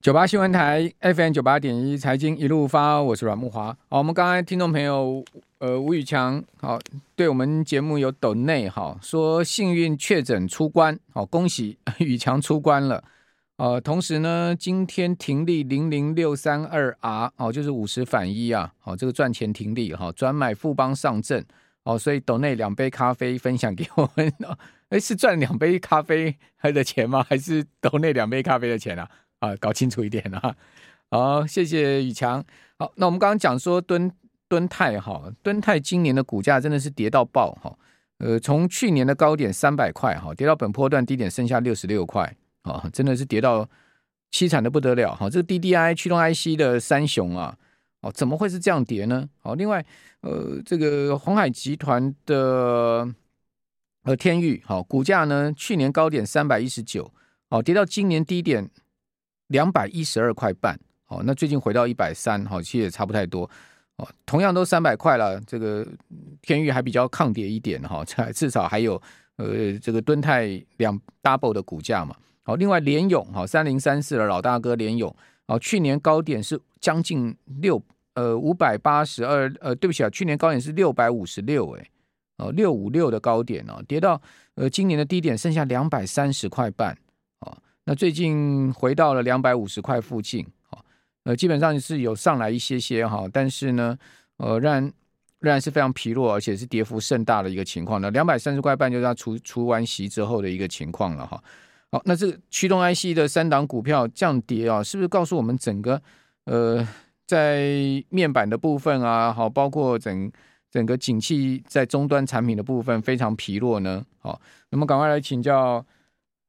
[0.00, 3.66] 九八新闻台 FM 九八点一财经一路发，我是阮木华。
[3.90, 5.22] 好，我们刚才听众朋友，
[5.58, 6.78] 呃，吴宇强，好，
[7.14, 13.04] 对我们节目有抖内，哈，说幸运确诊出关，好，恭喜 宇强出关了。
[13.58, 21.44] 呃，同时呢，今天停利零零六三二 R，哦，就是五十反一啊，好，这个赚钱停利哈，转买富邦上证，
[21.84, 24.32] 哦，所以抖内两杯咖啡分享给我们，
[24.88, 27.22] 哎，是赚两杯咖啡的钱吗？
[27.28, 29.06] 还是抖内两杯咖啡的钱啊？
[29.40, 30.54] 啊，搞清楚一点啊！
[31.10, 32.44] 好，谢谢宇强。
[32.78, 34.10] 好，那我们刚刚讲说敦
[34.48, 37.76] 敦泰哈，敦泰今年的股价真的是跌到爆哈。
[38.18, 43.66] 呃，从去年的高点三百块哈，跌到本波段低点剩下六十六块啊，真的是跌到
[44.30, 45.28] 凄惨的不得了哈。
[45.30, 47.56] 这个 DDI 驱动 IC 的三雄啊，
[48.02, 49.26] 哦，怎么会是这样跌呢？
[49.38, 49.84] 好，另外
[50.20, 53.08] 呃，这个鸿海集团的
[54.02, 57.10] 呃天域好，股价呢去年高点三百一十九，
[57.48, 58.70] 哦，跌到今年低点。
[59.50, 60.78] 两百一十二块半，
[61.08, 63.48] 哦，那最近回到一百三，好，其实也差不太多，
[63.96, 65.84] 哦，同样都三百块了，这个
[66.40, 68.94] 天域还比较抗跌一点，哈， 至少还有
[69.36, 75.14] 呃这个敦泰两 double 的股价嘛，好，另外联咏，哈，三零三四的老大哥联咏，
[75.46, 77.82] 哦，去年高点是将近六
[78.14, 81.84] 呃五百八十二，呃，对不起啊，去年高点是六百五十六，哎，
[82.36, 84.22] 哦，六五六的高点哦，跌到
[84.54, 86.96] 呃今年的低点剩下两百三十块半。
[87.84, 90.46] 那最近回到了两百五十块附近，
[91.24, 93.98] 呃，基本上是有上来一些些哈，但是呢，
[94.36, 94.82] 呃，仍然
[95.40, 98.00] 仍然是非常疲弱，而且是跌幅甚大的一个情况。
[98.00, 101.42] 那两百三十块半就是它除除完息之后的一个情况了哈。
[101.90, 106.00] 好，那这驱动 IC 的三档股票降跌啊，是不是告诉我们整个
[106.44, 106.86] 呃
[107.26, 110.30] 在面板的部分啊，好，包括整
[110.70, 114.04] 整个景气在终端产品的部分非常疲弱呢？
[114.20, 115.84] 好，那么赶快来请教。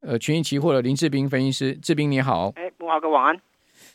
[0.02, 3.40] 呃，群益期货的林志斌分析师，志斌你好，哎，木华哥晚安。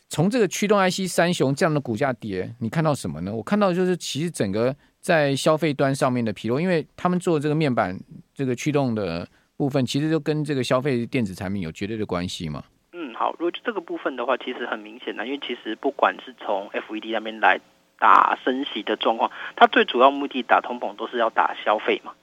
[0.07, 3.35] 从这个驱动 IC 三雄这样的股价跌，你看到什么呢？
[3.35, 7.97] 我看到就是其实整个在消费端上面的疲弱，因为他们做这个面板
[8.33, 12.63] 这个驱动的部分，其实就跟这个消费电子产品有绝对的关系嘛。
[12.93, 17.59] 嗯，好，如果这个部分的话，其实很明显的，因为其实不管是从 FED 那边来
[17.99, 22.13] 打升息的状况，它最主要目的打通膨都是要打消费嘛，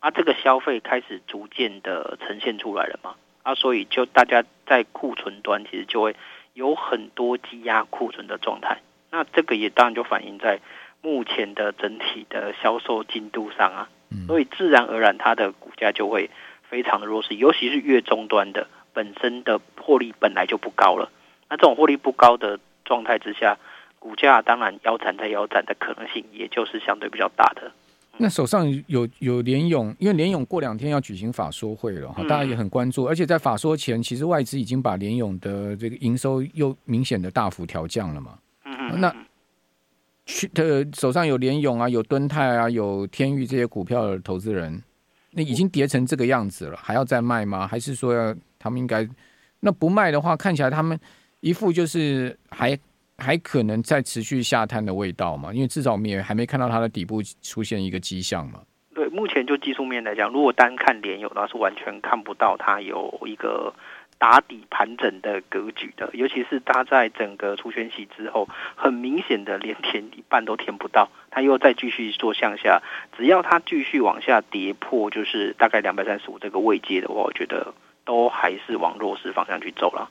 [0.00, 3.14] 啊，这个消费开始逐渐的呈现出来了嘛。
[3.42, 6.14] 啊，所以就大家在库存端其实就会
[6.54, 8.80] 有很多积压库存的状态，
[9.10, 10.60] 那这个也当然就反映在
[11.02, 13.88] 目前的整体的销售进度上啊，
[14.26, 16.28] 所以自然而然它的股价就会
[16.68, 21.10] 非常的弱势，尤其是越终端的本身的获利本来就不高了，
[21.48, 23.56] 那这种获利不高的状态之下，
[23.98, 27.72] 股价当然腰斩再腰斩的可能性也就是相对比较大的。
[28.22, 33.06] 那手上有有联咏，因为联咏过两天要举行法说会了哈，大家也很关注。
[33.06, 38.38] 而且在法说前，其实外资已经把联咏的这个营收又明显的大幅调降了嘛。
[38.66, 39.14] 嗯，那
[40.26, 44.82] 去的手上有联咏啊，有敦泰啊，有天域这些股票的投资人，
[45.30, 47.66] 那已经跌成这个样子了，还要再卖吗？
[47.66, 49.08] 还是说要他们应该
[49.60, 51.00] 那不卖的话，看起来他们
[51.40, 52.78] 一副就是还。
[53.20, 55.52] 还可能再持续下探的味道嘛？
[55.52, 58.60] 因为至少我们也还没看到它的底部出现一个迹象嘛。
[58.94, 63.72] 对，目前就技术面来讲，如果单看联咏的话，是完全看不到它有一个
[64.18, 66.10] 打底盘整的格局的。
[66.12, 72.82] 尤其是它在整个除权息之后，很明显的连填一半都填不到，它又再继续做向下。
[73.16, 77.72] 只要它继续往下跌破，就是大概两百三十五这个位阶的话，我觉得
[78.04, 80.10] 都还是往弱势方向去走了。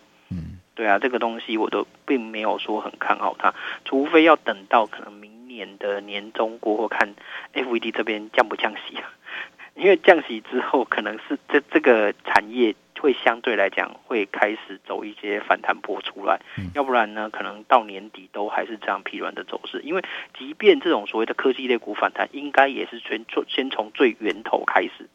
[0.79, 3.53] 对啊，这个东西我都并没有说很看好它，
[3.83, 7.15] 除非要等到可能明年的年中过后看
[7.53, 9.11] FED 这边降不降息啊？
[9.75, 16.39] 因为降息之后，可能是这这个产业会相对来讲会开始走一些反弹波出来，
[16.73, 19.81] 要不然呢，可能到年底都还是这样疲软的走势。
[19.81, 20.01] 因为
[20.37, 25.09] 即便这种所谓的科技类股反弹，应该也是先从先从最源头开始，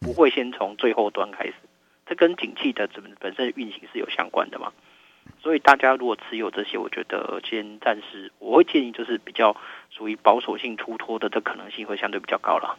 [0.00, 1.52] 不会先从最后端开始。
[2.06, 4.72] 这跟景气的本本身运行是有相关的嘛？
[5.42, 9.56] 所以大家如果持有这些，我觉得先暂时我会建议就是比较
[9.90, 12.76] 属于保守性出脱的，这可能性会相对比较高了。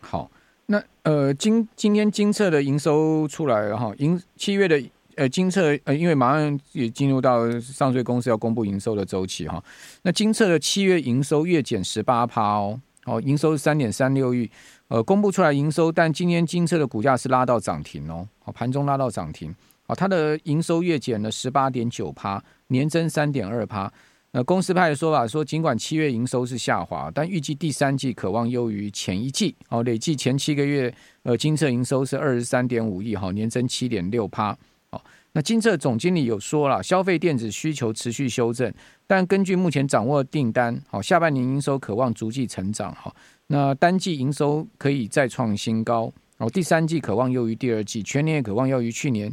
[0.00, 0.30] 好，
[0.66, 4.82] 那呃今今天精测的营收出来了哈，营七月的
[5.16, 9.62] 呃精测呃因为马上也进入到上税公司要公布营收的周期哈，
[10.02, 14.50] 那精测的七月营收月减十八趴哦，哦营收是三点三六亿，
[14.88, 19.54] 呃公布出来营收，但今天精测的股价是拉到涨停哦，哦盘中拉到涨停。
[19.94, 23.92] 它的营收月减了十八点九趴，年增三点二趴。
[24.32, 29.56] 那公司派的说法说，尽管七月营收是下滑，但预计第三季可望优于前一季。
[29.68, 30.94] 哦，累计前七个月，
[31.24, 34.56] 呃，金策营收是二十三点五亿，哈，年增七点六趴。
[34.92, 35.02] 好，
[35.32, 38.72] 那金策总经理有说了，消费电子需求持续修正，
[39.04, 43.12] 但根据目前掌握的订单，好，下半年营收可望逐季成长，好，
[43.48, 49.32] 那单季营收可以再创新高，哦，第三季可望优于第二季，全年也可望优于去年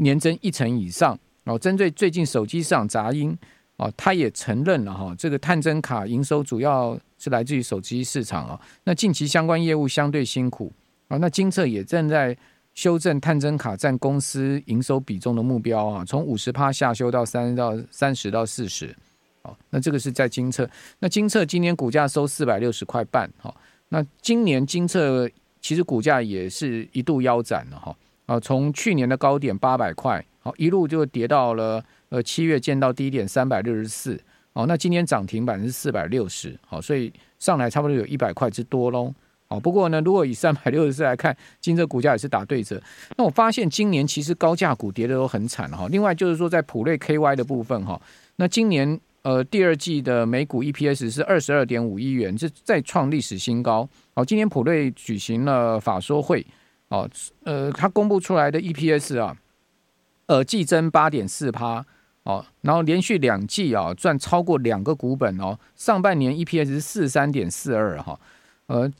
[0.00, 1.18] 年增一成以上。
[1.44, 3.36] 哦，针对最近手机市场杂音，
[3.76, 10.72] 哦，他也承认了哈，这个探针卡营收主要是来自于手机市场啊，那近期相关业务相对辛苦
[11.08, 12.36] 啊，那金测也正在。
[12.76, 18.94] 修正探针卡占公司营收比重的目标啊，从五十趴下修到三到三十到四十，
[19.40, 20.68] 哦，那这个是在金测。
[20.98, 23.56] 那金测今年股价收四百六十块半，哈，
[23.88, 25.26] 那今年金测
[25.58, 27.96] 其实股价也是一度腰斩了哈，
[28.26, 34.20] 啊，从去年的高点八百块，好，一路就跌到了呃七月见到低点三百六十四，
[34.52, 39.14] 哦，那今年涨停板是四百六十，好，所以上来差不多有一百块之多喽。
[39.48, 42.82] 好，不过呢，如果以三百六十四来看，精测股价也是打对折。
[43.16, 45.86] 那我发现今年其实高价股跌的都很惨哈。
[45.88, 48.00] 另外就是说，在普瑞 KY 的部分哈，
[48.34, 53.88] 那今年呃第二季的每股 EPS 是二十二点五亿元，这再创历史新高。
[54.16, 56.44] 好，今年普瑞举行了法说会，
[56.88, 57.08] 哦，
[57.44, 59.36] 呃，他公布出来的 EPS 啊，
[60.26, 61.84] 呃，季增八点四趴，
[62.22, 68.18] 哦，然后连续两季啊赚超过两个股本哦，上半年 EPS 是四三点四二哈，
[68.66, 68.92] 呃。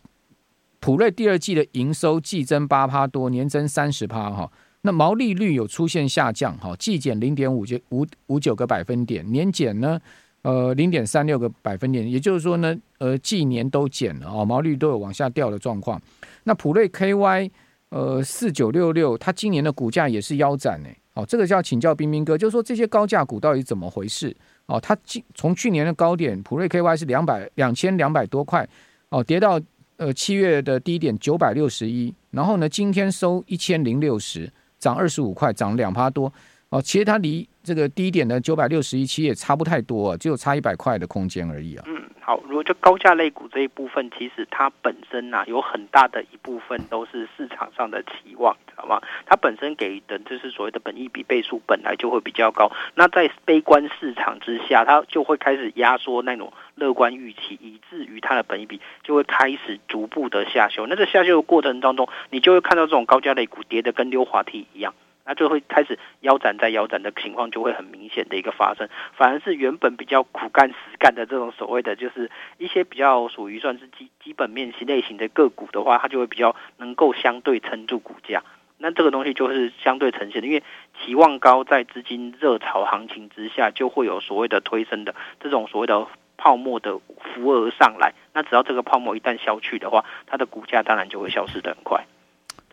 [0.78, 4.48] 普瑞第二季的营收季增八趴多，年增三十趴哈。
[4.82, 9.98] 那毛利率有出现下降哈，季减零点五九五五九个百分点，年减呢
[10.42, 16.00] 呃零点三六个百分点，也就是说呢呃季年都减了哦，毛利率都有往下掉的状况。
[16.44, 17.50] 那普瑞 KY
[17.90, 20.88] 呃四九六六，它今年的股价也是腰斩呢。
[21.14, 24.36] 哦，这个就要请教彬彬哥，就是说这些高价股到底怎么回事？
[24.66, 28.68] 哦，它今从去年的高点普瑞 KY 是两百两千两百多块
[29.10, 29.60] 哦，跌到。
[29.98, 36.30] 呃，七月的低点九百六十一，然后呢，今天收一千零六十，涨二十五块，涨两趴多。
[36.68, 41.82] 哦，其实它离这个低点的九百六十一期也差不太多，只有差一百块的空间而已啊。
[41.88, 49.02] 嗯，好，如果就高价类股这一部分，其实它本身呐、啊，有很大的一部分都是市场上的期望，知道吗？
[49.26, 56.52] 它本身给的就是所谓的本益比倍数本来就会比较高，那在悲观市场之下，它就会开始压缩那种。
[56.78, 60.86] 乐观预期，以至于它的本益比就会开始逐步的下修。
[60.86, 64.92] 那在下修的过程当中，你就会看到这种高价类股跌得跟溜滑梯一样，
[65.26, 68.88] 那就会开始腰斩再腰斩的情况就会很明显的一个发生。
[69.14, 78.42] 反而是原本比较苦干实干的这种所谓的，就是一些比较属于算是基基本面型类型的个股的话，它就会比较能够相对撑住股价。
[78.78, 80.62] 那这个东西就是相对呈现的，因为
[81.00, 86.06] 期望高，在资金热潮行情之下，就会有所谓的推升的这种所谓的。
[86.38, 92.04] 泡沫的浮额上来，那只要这个泡沫一旦消去的话，它的股价当然就会消失的很快。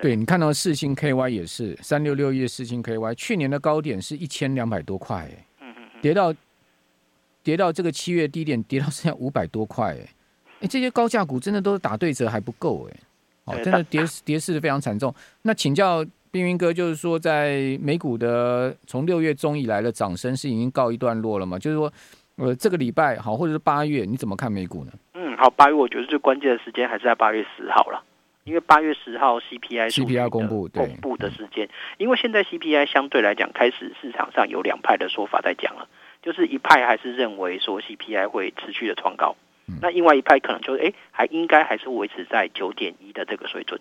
[0.03, 6.35] 对，你看到四星 KY 也是三六六一四星 KY，去年的高点是一千两百多块，哎，嗯嗯，跌到
[7.41, 10.09] 跌到这个七月低点，跌到剩下五百多块，哎，
[10.59, 12.97] 哎，这些高价股真的都是打对折还不够，哎，
[13.45, 15.15] 哦，真的跌跌势非常惨重。
[15.44, 21.57] 那请教冰云哥，就是说在美股的从六月中以来的涨升是已经告一段落了吗？
[21.57, 21.89] 就是说。
[22.38, 24.91] 呃，这个礼拜好，或者是八月，你怎么看美股呢？
[25.13, 28.03] 嗯，好，八月我觉得最关键的时间还是在八月十号了，
[28.43, 35.87] 因为八月十号 CPI CPI 公布公布的时间，因为现在 CPI 相对来讲开始市场上有两派的说法在讲了，
[36.21, 39.35] 就是一派还是认为说 CPI 会持续的创高，
[39.67, 43.79] 嗯，那另外一派可能就是哎，还应该还是维持在九点一的这个水准，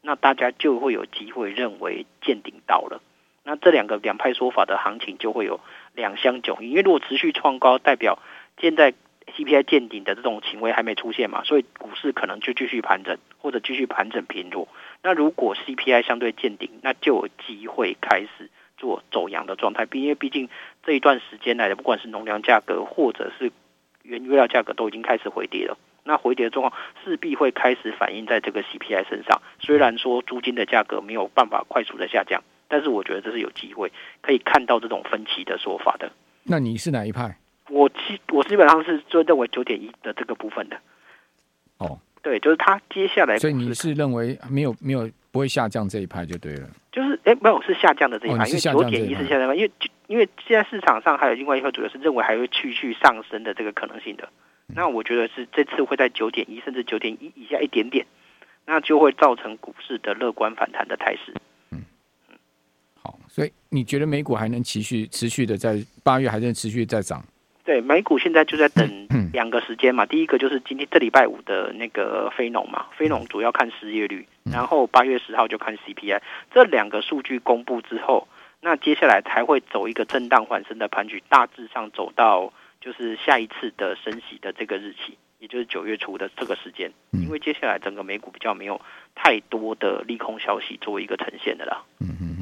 [0.00, 3.02] 那大家就会有机会认为见顶到了。
[3.44, 5.60] 那这两个两派说法的行情就会有
[5.94, 8.18] 两相迥异，因为如果持续创高，代表
[8.58, 8.94] 现在
[9.36, 14.68] CPI 见顶的这种行为还没出现嘛，所以股市可能就继续盘整，或者继续盘整偏弱。
[15.02, 20.48] 那如果 CPI 相对见顶，那就有机会开始做走阳的状态，因为毕竟
[20.82, 23.52] 这一段时间来的，不管是农粮价格或者是
[24.02, 29.40] 原物料价格都已经开始回跌了，那回跌的状况势必会开始反映在这个 CPI 身上。
[29.60, 32.42] 虽然说租金的价格没有办法快速的下降。
[32.70, 36.12] 但是我觉得这是有机会可以看到这种分歧的说法的。
[36.44, 37.34] 那你是哪一派？
[37.68, 40.76] 我基我基本上是就认为九点一的这个部分的。
[41.78, 43.38] 哦，对，就是它接下来。
[43.38, 46.68] 所以你是认为没有没有不会下降这一派就对了。
[46.90, 49.70] 就是哎，没有是下降的这一派，哦、因为九点一是下降的，因为
[50.06, 54.28] 因为现在市场上还有另外一块主要是认为还会继续上升的这个可能性的。
[54.68, 58.06] 嗯、那我觉得是这次会在九点一甚至九点一以下一点点，
[58.66, 61.34] 那就会造成股市的乐观反弹的态势。
[61.70, 61.84] 嗯
[63.00, 67.24] 好所以你觉得美股还能持续持续的在八月还能持续在涨？
[67.68, 70.06] 对，美股现在就在等两个时间嘛。
[70.06, 76.18] 第一个就是今天这礼拜五的那个非农嘛，非农主要看失业率，然后八月十号就看 CPI。
[76.50, 78.26] 这两个数据公布之后，
[78.62, 86.90] 那接下来才会走一个震荡缓升的盘局，大致上走到就是下一次的升息的这个日期，也就是九月初的这个时间。
[87.12, 88.80] 因为接下来整个美股比较没有
[89.14, 91.82] 太多的利空消息作为一个呈现的啦。
[92.00, 92.36] 嗯嗯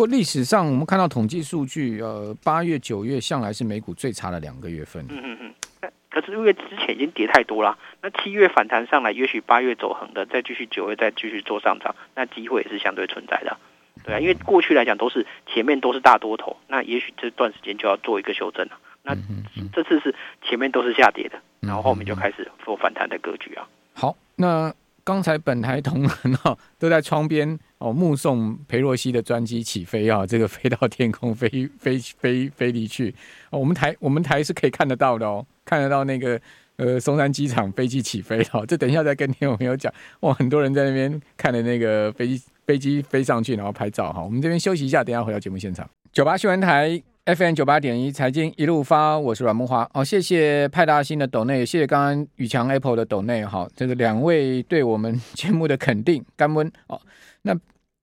[0.00, 5.04] 过历史上我们看到统计数据，呃，八月、九月向来是美股最差的两个月份。
[5.10, 5.38] 嗯嗯
[5.82, 5.90] 嗯。
[6.08, 13.54] 可是因为之前已经跌太多了，那七月反弹上来，也许八月走横的，再继续九月再继续做上涨，那机会也是相对存在的。
[14.02, 18.78] 对啊，因为过去来讲都是前面都是大多头，那也许这段时间就要做一个修正了。
[19.02, 19.14] 那
[19.74, 23.68] 这次是前面都是下跌的，然后后面就开始做反弹的格局啊。
[23.92, 24.72] 好，那
[25.04, 33.14] 刚才本台同仁哈都在窗边哦目送裴若曦的专机起飞啊， 这个飞到天空飞 飞飞飞离去。
[33.50, 36.40] 哦，我们台我们台是可以看得到的哦，看得到那个
[36.76, 38.64] 呃松山机场飞机起飞哦。
[38.68, 39.92] 这等一下再跟听众朋友讲。
[40.20, 42.42] 哇，很多人在那边看的那个飞机。
[42.66, 44.22] 飞机飞上去，然后拍照哈。
[44.22, 45.84] 我们这边休息一下，等一下回到节目现场。
[46.12, 47.02] 九八新闻台
[47.34, 49.86] FM 九八点一财经一路发，我是阮慕驊。
[49.92, 53.68] 哦，谢谢派大星的抖内，谢谢刚刚宇强 Apple 的抖内哈。
[53.76, 57.00] 这个两位对我们 节目的肯定，甘温哦。
[57.42, 57.54] 那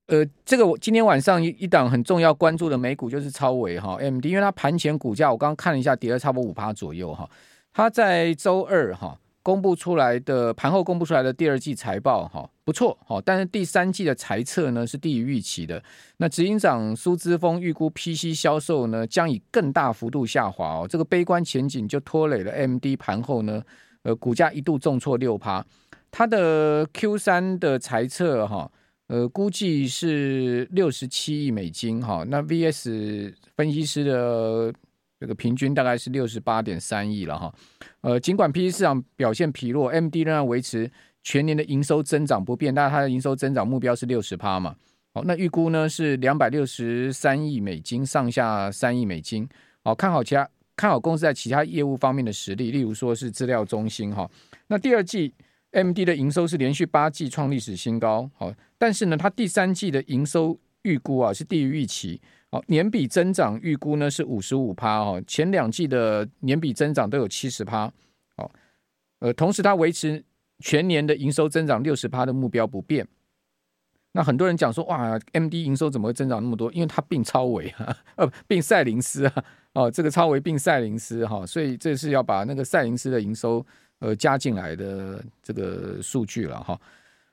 [0.08, 7.30] 呃，这个我今天晚上一一档很重要关注的美股就是超微哈 MD，因为它盘前股价我刚刚看了一下，跌了差不多五趴左右哈。
[7.74, 9.18] 它在周二哈。
[9.48, 15.82] 公布出来的盘后公布出来的第二季财报哈不错哈，但是第三季的财测呢是低于预期的。
[16.18, 23.64] 那执行长苏之峰预估 PC 销售呢将以更大幅度下滑哦，这个悲观前景就拖累了 MD 盘后呢，
[24.04, 25.66] 呃股价一度重挫六趴。
[26.12, 28.70] 它的 Q 三的财测哈，
[29.08, 34.74] 呃估计是六十七亿美金哈，那 VS 分析师的。
[35.20, 37.54] 这个平均大概是六十八点三亿了哈，
[38.02, 40.92] 呃，尽管 PC 市场表现疲弱，MD 仍然维持
[41.24, 44.76] 全年的营收增长不变，但是它的营收增长目标是六十趴嘛，
[45.14, 49.50] 好，那预估呢是两百六十三亿美金上下三亿美金，
[49.84, 54.30] 好，看好其他看好公司在其他业务方面的实力，例如说是资料中心哈，
[54.68, 55.34] 那第二季
[55.72, 62.22] MD 的营收是连续八季创历史新高，好，但是呢，它第三季的营收预估啊是低于预期。
[62.50, 67.92] 好，年比增长预估呢是五十五趴哦，前两季的年比增长都有七十趴。
[68.38, 68.50] 好，
[69.20, 70.24] 呃，同时它维持
[70.60, 73.06] 全年的营收增长六十趴的目标不变。
[74.14, 76.72] 那很多人讲说，哇，MD 营收怎么会增长那么多？
[76.72, 83.64] 因为它并超微啊，呃，并赛灵思啊，哦，这个超微并赛灵思哈，所以这是要把那个赛灵思的营收
[84.00, 86.80] 呃加进来的这个数据了哈。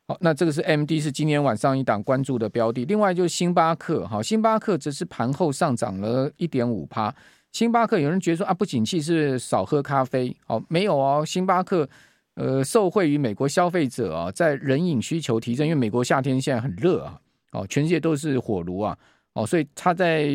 [0.06, 2.84] 好，那这个是 M D 是今天晚上一档关注的标的。
[2.84, 7.14] 另外就是星巴克，哈，星巴克则是盘后上涨了一点五趴。
[7.52, 11.88] 星巴克有人觉得说啊，不景气是少喝咖啡，哦，没有哦，星巴克
[12.34, 17.18] 呃受惠于美国消费者啊，在人饮需求提升，因为美国夏天现在很热啊，
[17.52, 18.98] 哦，全世界都是火炉啊，
[19.32, 20.28] 哦，所以它在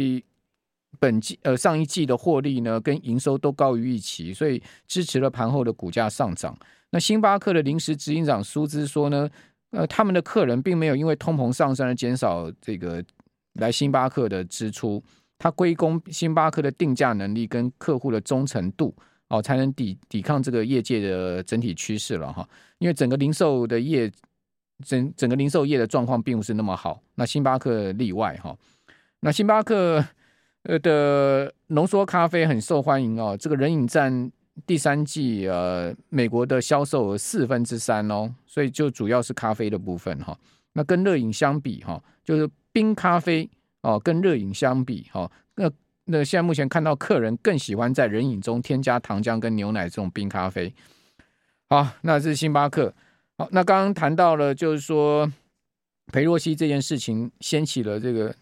[0.97, 6.57] 本季呃上一季的获利呢跟营收都高于预期，所以支持了盘后的股价上涨。
[6.89, 9.29] 那星巴克的临时执行长苏姿说呢，
[9.71, 13.03] 呃，他们的客人并没有因为通膨上升而减少这个
[13.53, 15.03] 来星巴克的支出，
[15.37, 18.95] 他归功星巴克的定价能力跟客户的忠诚度
[19.27, 22.47] 哦，才能抵抵抗这个业界的整体趋势了哈。
[22.79, 24.11] 因为整个零售的业
[24.83, 28.57] 整整个零售业的状况并不是那么好，那星巴克例外哈。
[29.19, 30.03] 那星巴克
[30.63, 34.31] 呃的浓缩咖啡很受欢迎哦，这个冷饮占。
[34.65, 40.37] 第三季呃，美国的销售额四分之三哦，所以就主要是咖啡的部分哈。
[40.73, 43.49] 那跟热饮相比哈，就是冰咖啡
[43.81, 45.69] 哦，跟热饮相比哈，那
[46.05, 50.73] 那现在目前看到客人更喜欢在人饮中添加糖浆跟牛奶这种冰咖啡。
[51.69, 52.93] 好，那是星巴克。
[53.37, 55.31] 好，那刚刚谈到了，就是说
[56.11, 58.35] 裴若曦这件事情掀起了这个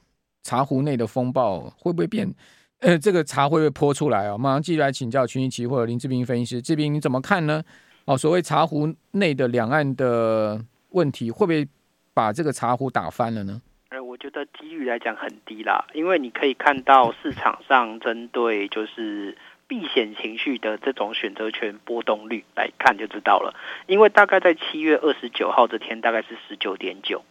[0.44, 2.34] 茶壶内的风暴，会不会变？
[2.80, 4.38] 呃，这个茶会不会泼出来啊？
[4.38, 7.64] 马上继续来请教群益期货林志斌分析师，志斌你怎么看呢？
[8.06, 11.68] 哦，所谓茶壶内的两岸的问题，会不会
[12.14, 13.60] 把这个茶壶打翻了呢？
[13.90, 19.36] 呃，我觉得几率来讲很低啦，因为你可以看到市场上针对就是
[19.68, 23.56] 避险情绪的这种选择权波动率来看就知道了，
[23.88, 27.24] 因为大概在七月二十九号这天大概是十九点九，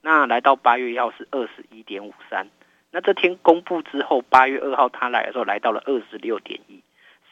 [0.00, 2.48] 那来到八月一号是二十一点五三。
[2.94, 6.80] 那这天公布之后，八月二号他来的时候来到了二十六点一，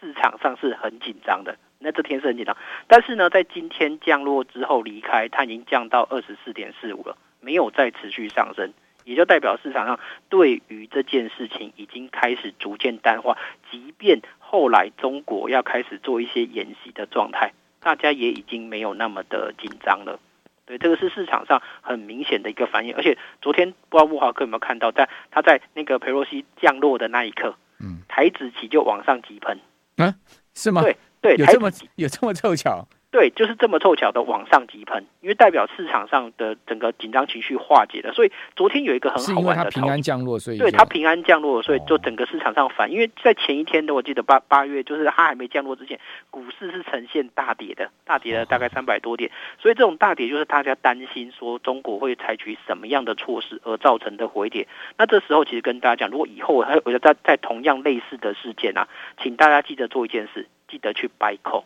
[0.01, 1.57] 市场上是很紧张的。
[1.79, 2.57] 那这天是很紧张，
[2.89, 8.73] 但是呢，在今天降落之后离开，它已经降到二十四点四五了，没有再持续上升，
[9.05, 13.39] 也就代表市场上对于这件事情已经开始逐渐淡化。
[13.71, 20.19] 即便后来中国要开始做一些演习的状态，大家也已经没有那么的紧张了。
[20.65, 22.95] 对，这个是市场上很明显的一个反应。
[22.95, 29.59] 而且昨天不知道木华哥有没有看到，在他在那个佩洛西降落的那一刻，嗯，台子期就往上急喷，
[29.97, 30.15] 啊，
[30.55, 30.83] 是吗？
[30.83, 32.87] 对对，有这么有这么凑巧。
[33.13, 46.01] 对，就是这么凑巧的往上急喷，因为代表市场上的整个紧张情绪化解了，所以昨天有一个很好玩的，是因为它平安降落，所以对它平安降落，所以就整个市场上反，因为在前一天的我记得八八月，就是它还没降落之前，
[46.31, 54.67] 股市是呈现大跌的，大跌了大概三百多点，所以这种大跌就是大家担心说中国会采取什么样的措施而造成的回跌。
[54.97, 58.89] 那这时候其实跟大家讲，如果以后还有在在同样类似的事件啊，
[59.23, 61.65] 请大家记得做一件事，记得去 buy call。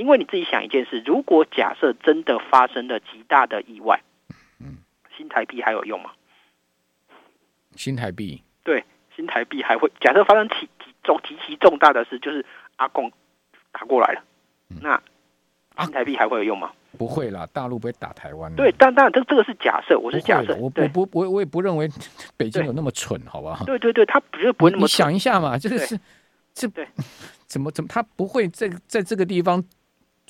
[0.00, 4.02] 因为你自己想一件事，如果假设真的发生了极大的意外，
[4.58, 4.78] 嗯，
[5.14, 6.12] 新台币还有用吗？
[7.76, 8.82] 新台币对，
[9.14, 13.12] 新台币还会假设发生极极重极其重大的事，就是阿贡
[13.72, 14.22] 打过来了，
[14.70, 15.02] 嗯、那
[15.84, 16.72] 新台币还会有用吗？
[16.96, 18.50] 不会啦，大陆不会打台湾。
[18.56, 21.86] 对，但当然这这个是假设，我是假设，我我不我我也不认为
[22.38, 23.60] 北京有那么蠢，好吧？
[23.66, 25.12] 对对对，他不是不会那么蠢。
[25.12, 26.00] 你想一下嘛，这个是
[26.54, 26.88] 这对
[27.46, 29.62] 怎么怎么他不会在在这个地方。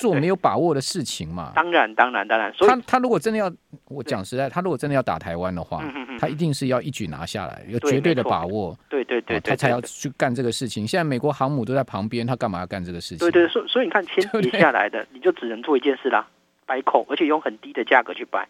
[0.01, 1.53] 做没有把握的事情嘛？
[1.55, 2.53] 当然，当然，当然。
[2.55, 3.53] 所以他他如果真的要，
[3.89, 5.85] 我讲实在，他如果真的要打台湾的话，
[6.19, 8.77] 他一定是要一举拿下来，有绝对的把握。
[8.89, 10.87] 对对对，他才要去干这个事情。
[10.87, 13.19] 现在美国航母都在旁边，他干嘛要干这个事情？
[13.19, 16.27] 对对，所所以你看，先跌下来的，你就只能做一件事啦
[16.67, 18.45] ，buy call，而且用很低的价格去 buy。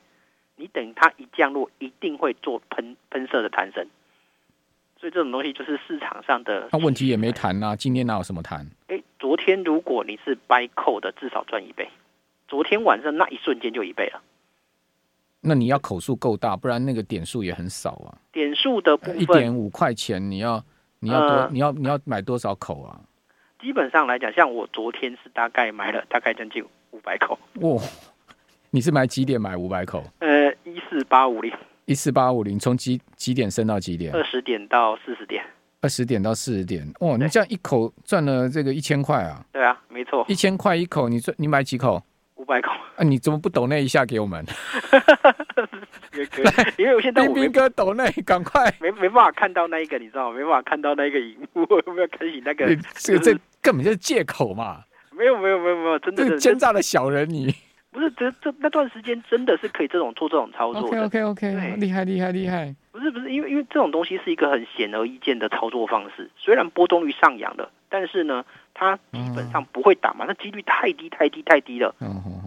[0.56, 3.86] 你等它一降落，一定会做喷喷射的弹升。
[5.00, 6.68] 所以这种东西就是市场上的。
[6.70, 8.66] 那问题也没谈呐，今天哪有什么谈？
[8.88, 11.88] 哎，昨天如果你是 buy call 的，至少赚一倍。
[12.46, 14.20] 昨天晚上那一瞬间就一倍了。
[15.40, 18.18] 那你要口数够大，不然那个点数也很少啊。
[18.30, 20.62] 点数的部分一点五块钱，你要
[20.98, 23.00] 你要多、呃、你要你要买多少口啊？
[23.58, 27.38] 基本上来讲，像我昨天是大概买了大概将近五百口。
[27.62, 27.80] 哇、哦，
[28.68, 30.04] 你是买几点买五百口？
[30.18, 31.50] 呃，一四八五零。
[31.90, 34.14] 一四八五零，从几几点升到几点？
[34.14, 35.42] 二十点到四十点。
[35.80, 37.16] 二十点到四十点，哇！
[37.16, 39.44] 你这样一口赚了这个一千块啊？
[39.50, 40.24] 对啊，没错。
[40.28, 42.00] 一千块一口，你赚你买几口？
[42.36, 42.70] 五百口。
[42.94, 44.46] 啊，你怎么不抖那一下给我们？
[46.14, 48.72] 也可以，因为我现在冰冰 哥抖那，赶快。
[48.80, 50.36] 没没办法看到那一个，你知道吗？
[50.36, 52.66] 没办法看到那个荧幕， 有没有开启那个？
[52.94, 54.84] 这个这根本就是借口嘛！
[55.10, 57.52] 没有没有没有没有，真的奸诈的小人你。
[57.92, 60.86] 不是，这这那段时间真的是可以这种做这种操作的。
[60.86, 62.72] OK OK OK，厉害厉害厉害。
[62.92, 66.30] 不是不是，因为因为这种东西是一个很显而易见的操作方式。
[66.36, 71.92] 虽然波动率上扬了，但是呢，它基本上不会打嘛，那几率太低太低太低了。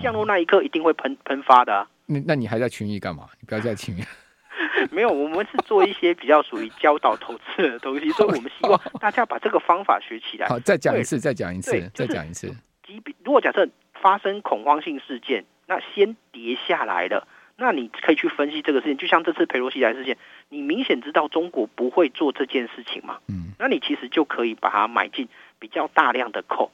[0.01, 1.85] 降落那一刻一定会喷喷发的。
[2.05, 3.27] 那那你还在群益干嘛？
[3.41, 4.03] 你不要再群益。
[4.91, 10.47] 没有，我们是做一些比较属于教导投资的东西， 所以我们希望大家把这个方法学起来。
[10.47, 12.47] 好，再讲一次，再讲一次，再讲一次。
[12.87, 13.67] 即便如果假设。
[14.03, 18.97] 发生恐慌性事件，那先跌下来了，那你可以去分析这个事情。
[18.97, 20.17] 就像这次佩洛西来事件，
[20.49, 23.19] 你明显知道中国不会做这件事情嘛？
[23.29, 26.69] 嗯，那你其实就可以把它买进比较大量的 call，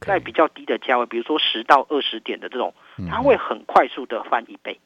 [0.00, 2.74] 在比较低的价位，比如说十到二十点的这种，
[3.08, 4.80] 它会很快速的翻一倍。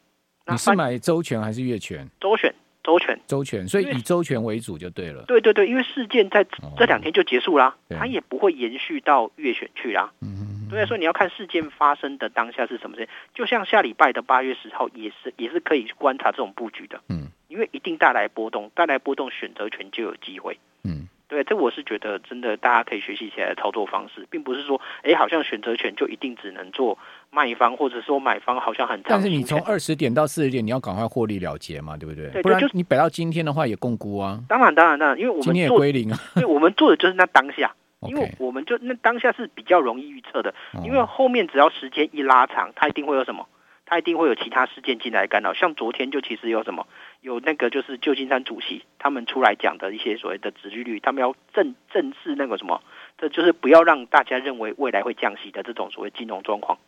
[0.48, 2.06] 你是买周权还是月权？
[2.20, 2.54] 周权，
[2.84, 5.24] 周权，周权，所以以周权为主就对了。
[5.26, 10.12] 对对对，因为事件在这两天就结束啦，它也不会延续到月选去啦。
[10.20, 10.35] 嗯。
[10.68, 26.98] 所以说你要看事件发生的当下是什么事，就像下礼拜的八月十号也是也是可以观察这种布局的，嗯，因为一定带来波动，带来波动选择权就有机会，嗯，对，这我是觉得真的大家可以学习起来的操作方式，并不是说哎好像选择权就一定只能做
[27.30, 32.28] 卖方，或者说买方好像很，但是你从二十点到四十点你要赶快获利了结嘛，对不对？
[32.30, 37.74] 对，不然就你摆到今天的话也共估啊，当然当然当然，因为我们今天也归零啊，对，我们做的就是那当下。
[38.00, 40.54] 因为我们就那当下是比较容易预测的，
[40.84, 43.48] 因为后面只要时间一拉长，它一定会有什么？
[43.88, 45.54] 它一定会有其他事件进来干扰。
[45.54, 46.86] 像昨天就其实有什么？
[47.20, 52.82] 有那个就是旧金山主席他们出来讲的一些所谓的殖利率，他们要正正视那个什么？
[53.16, 56.78] 这就是不要让大家认为未来会降息的这种所谓金融状况，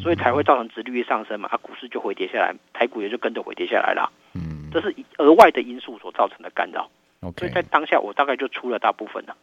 [0.00, 4.12] 所以才会造成殖利率上升嘛，啊，股市就回跌下来，台股也就跟着回跌下来了。
[4.34, 6.90] 嗯，这是额外的因素所造成的干扰。
[7.38, 9.36] 所以在当下我大概就出了大部分了。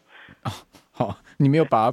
[0.99, 1.89] 好，你没有把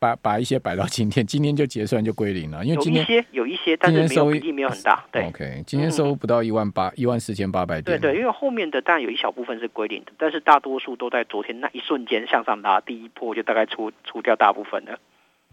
[0.00, 5.04] 把把一些摆到今天，今天就结算就归零了，因为今天有一些有一些，但是没有比例没有很大。
[5.12, 8.00] 对，OK，今天收不到一万八，一万四千八百点。
[8.00, 14.98] 对对，因为后面的当然有一小部分是归零的，但是大多数都在昨天那一瞬间向上拉，第一波就大概出出掉大部分了。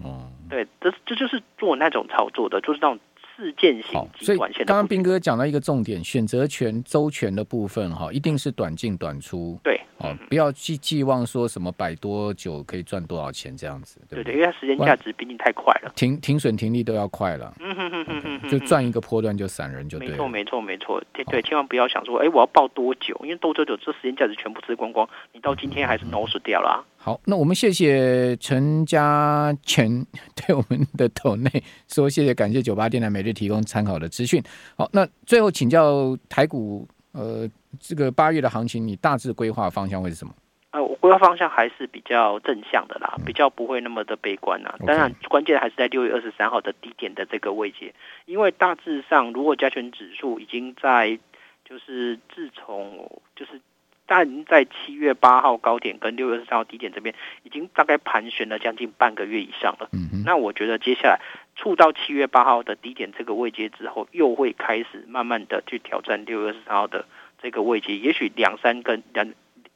[0.03, 2.99] 哦，对，这这就是做那种操作的，就是那种
[3.37, 9.59] 事件型，所以刚刚斌哥讲到一个重点，选择权周全的部分哈，一定是短进短出。
[9.63, 13.99] 对，哦，不要寄寄望说什么摆多久可以赚多少钱这样子。
[14.09, 17.53] 对对，因为它时间价值毕竟太快了，停停损停利都要快了。
[17.59, 20.09] 嗯哼哼哼哼，就赚一个波段就散人就对。
[20.09, 23.17] 没错没错没错，对对，千万不要想说，哎，我要抱多久？
[23.23, 26.85] 因为多久久这时间价值全部吃光光，你到今天还是 no 死掉了。
[26.97, 30.05] 好，那我们谢谢陈家全
[30.35, 31.49] 对我们的抖内
[31.87, 34.43] 说谢谢，感谢九八电台每日提供参考的资讯。
[34.75, 37.49] 好，那最后请教台股，呃，
[37.79, 40.33] 这个八月的行情，你大致规划方向会是什么？
[40.71, 44.75] 呃，我规划方向还是比较正向的啦，比较不会那么的悲观啦。
[44.85, 47.93] 当然，关键还是在六月二十三号的低点的这个位阶，
[48.25, 51.17] 因为大致上，如果加权指数已经在，
[51.63, 53.61] 就是自从就是。
[54.07, 59.89] 但在七月八号高点跟六月十三号低点这边，已经大概盘旋了将近半个月以上了。
[59.93, 61.19] 嗯哼，那我觉得接下来
[61.55, 67.05] 触到七月八号的低点这个位阶之后，又会开始慢慢的去挑战六月十三号的
[67.41, 69.27] 这个位阶，也许两三根两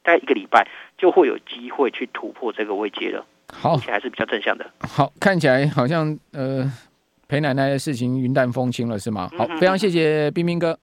[0.02, 0.66] 大概一个礼拜
[0.96, 3.26] 就会有机会去突破这个位阶了。
[3.52, 4.70] 好，而且还是比较正向的。
[4.78, 6.70] 好，看起来好像呃
[7.26, 9.28] 裴奶奶的事情云淡风轻了，是吗？
[9.36, 10.78] 好，非常谢谢冰冰哥。